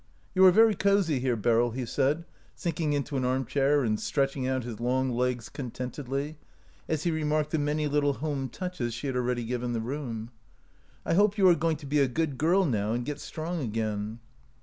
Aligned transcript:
"You 0.33 0.43
are 0.47 0.51
very 0.51 0.73
cozy 0.73 1.19
here, 1.19 1.35
Beryl," 1.35 1.69
he 1.69 1.85
said, 1.85 2.25
sinking 2.55 2.93
into 2.93 3.17
an 3.17 3.23
arm 3.23 3.45
chair, 3.45 3.83
and 3.83 3.99
stretching 3.99 4.47
out 4.47 4.63
his 4.63 4.79
long 4.79 5.11
legs 5.11 5.47
contentedly, 5.47 6.39
as 6.89 7.03
he 7.03 7.11
remarked 7.11 7.51
the 7.51 7.59
many 7.59 7.87
little 7.87 8.13
home 8.13 8.49
touches 8.49 8.95
she 8.95 9.05
had 9.05 9.15
already 9.15 9.43
given 9.45 9.73
the 9.73 9.79
room." 9.79 10.31
I 11.05 11.13
hope 11.13 11.37
you 11.37 11.47
are 11.49 11.53
going 11.53 11.77
to 11.77 11.85
be 11.85 11.99
a 11.99 12.07
good 12.07 12.39
girl 12.39 12.65
now 12.65 12.93
and 12.93 13.05
get 13.05 13.19
strong 13.19 13.61
again." 13.61 14.19